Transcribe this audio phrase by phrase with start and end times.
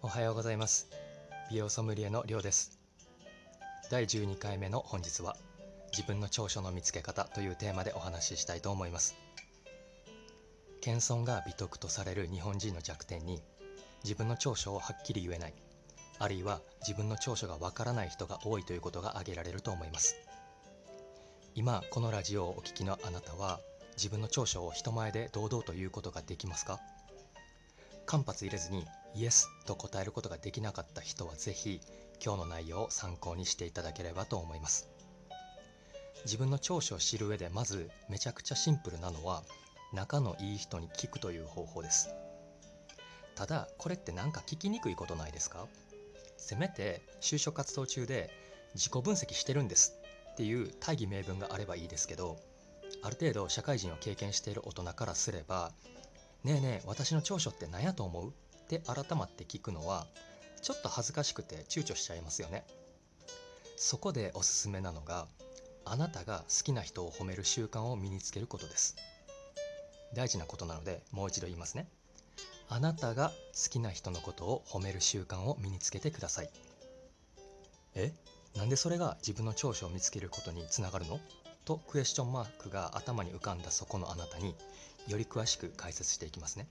[0.00, 0.86] おはようございます。
[1.50, 2.78] 美容ソムリエのりょうです。
[3.90, 5.36] 第12回目の本日は
[5.90, 9.16] 自分の長所の見つけ方というテーマでお話ししたいと思います。
[10.82, 13.42] 謙遜が美徳とされる日本人の弱点に
[14.04, 15.54] 自分の長所をはっきり言えない
[16.20, 20.14] あるいは自分の長所がわからない人が多いということが挙げられると思います。
[21.56, 23.58] 今このラジオをお聞きのあなたは
[23.96, 26.78] 自分の長所を人前で堂々と言うことができますか？
[28.08, 31.82] 間髪入れずにイエスと答えることができなかった人はぜひ
[32.24, 34.88] 今日の内容を参考にしていただければと思います。
[36.24, 39.42] 自分の長所を知る上でまずめちゃくちゃシンプルなのは
[39.92, 42.08] 仲のいい人に聞くという方法です。
[43.34, 45.66] ただこれって何か聞きにくいことないですか？
[46.38, 48.30] せめて就職活動中で
[48.74, 49.92] 自己分析してるんです
[50.32, 52.38] っていう大義名分があればいいですけど
[53.02, 55.72] ある程度社会人を経験している大人からすれば
[56.48, 58.32] 「ねえねえ私の長所って何やと思う?」っ
[58.68, 60.06] て改まって聞くのは
[60.62, 62.64] ちょっと恥ずかしくて躊躇しちゃいますよね。
[63.76, 65.28] そこでおすすめなのが
[65.84, 68.96] あなたが好きな人を褒める習慣を身につけることです。
[70.14, 71.86] 大事なことなのでもう一度言いますね。
[72.70, 76.50] あなたが好きな人のことを褒める習慣を身につけてください。
[77.94, 78.14] え？
[78.56, 81.20] なんでそれが自分の長所を見つけることにつながるの？
[81.66, 84.54] とクエスチョンマークが頭に浮かんだそこのあなたに
[85.08, 86.68] より詳しく解説していきますね。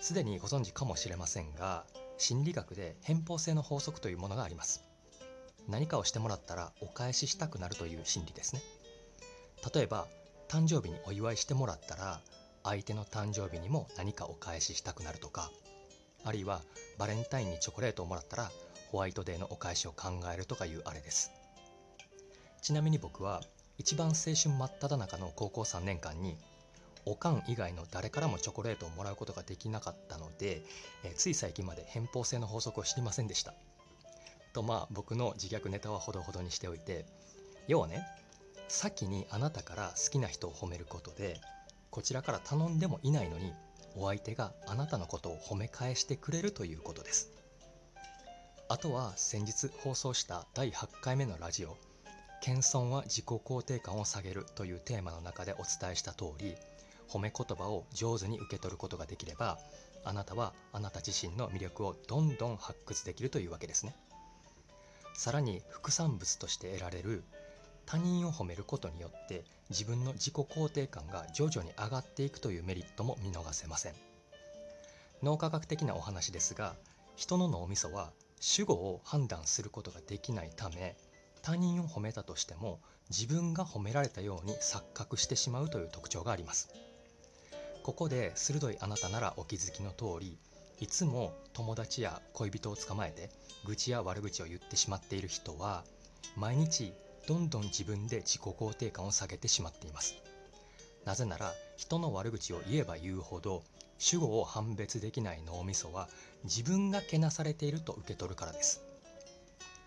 [0.00, 1.84] すでにご存知かもしれませんが
[2.18, 4.84] 心理学で偏方性の法則というものがあります。
[5.68, 8.62] 何かをしてもらったらお返ししたくなるという心理ですね。
[9.74, 10.06] 例えば
[10.48, 12.20] 誕生日にお祝いしてもらったら
[12.62, 15.50] 相手の誕生日にも何かお返ししたくなるとか
[16.24, 16.62] あるいは
[16.98, 18.50] バレンタインにチョコレートをもらったら
[18.90, 21.30] ホワイトデーのお返しを考えるとかいうあれです
[22.62, 23.42] ちなみに僕は
[23.78, 26.36] 一番青春真っ只中の高校3年間に
[27.04, 30.62] おかん以外の誰からもチョコレートをもらうことができなかったので、
[31.04, 33.54] えつい最近まで偏方性の法則を知りませんでした。
[34.52, 37.06] とまあ僕の自虐ネタはほどほどにしておいて
[37.66, 38.04] 要はね
[38.68, 41.40] 先にあなたから好きな人を褒めることで
[41.90, 43.52] こちらから頼んでもいないのに
[43.94, 47.32] お相手があなたのことを褒め返してくれるということです。
[48.70, 51.78] あとは先日放送した第8回目のラジオ
[52.42, 56.54] 謙遜は自己肯定感を下げるというテーマの中でお伝えした通り
[57.08, 59.58] 褒め言葉を上手に受け取ることができれば
[60.04, 63.96] あなたはあなた自身の魅力をどんどん発掘できるというわけですね。
[65.14, 67.24] さらに副産物として得られる
[67.86, 73.94] 他人を褒めることによって自分の自己肯定感が徐々に上がっていくというメリットも見逃せません。
[75.22, 76.76] 脳科学的なお話ですが
[77.16, 80.96] 人の脳みそは主語を判断することができないため
[81.42, 82.78] 他人を褒めたとしても
[83.10, 86.68] 自分が褒められたように錯覚してしまうという特徴があります。
[87.88, 90.36] ここで鋭いあなたならお気づきの通り
[90.78, 93.30] いつも友達や恋人を捕まえて
[93.64, 95.84] 愚痴や悪口を言ってしまっている人は
[96.36, 96.92] 毎日
[97.26, 100.16] どんどん自分で自己肯定感を下げてしまっています。
[101.06, 103.62] なぜなら人の悪口を言えば言うほど
[103.96, 106.10] 主語を判別できない脳みそは
[106.44, 108.82] 自分がけなされていると受け取るからです。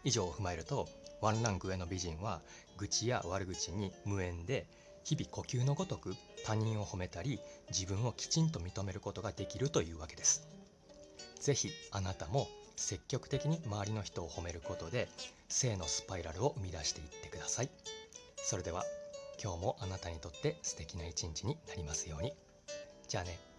[0.04, 0.90] 以上を踏まえると
[1.22, 2.42] ワンランク上の美人は
[2.80, 4.66] 愚痴や悪口に無縁で
[5.04, 7.40] 日々呼吸のごとく他人を褒めたり
[7.70, 10.48] 自分をきちんと認めることができるというわけです。
[11.40, 15.08] 是非あなたも積極的に周りの人を褒めることで
[15.50, 17.70] 性のスパイラルを生み出していってください。
[18.38, 18.84] それでは
[19.42, 22.34] 今日もあなたにとって素敵な一日になりますように。
[23.08, 23.51] じゃあね。